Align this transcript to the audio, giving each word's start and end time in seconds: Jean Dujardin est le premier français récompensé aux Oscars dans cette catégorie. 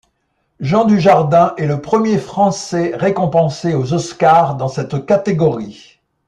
Jean 0.59 0.85
Dujardin 0.85 1.53
est 1.59 1.67
le 1.67 1.79
premier 1.79 2.17
français 2.17 2.91
récompensé 2.95 3.75
aux 3.75 3.93
Oscars 3.93 4.55
dans 4.57 4.67
cette 4.67 5.05
catégorie. 5.05 5.99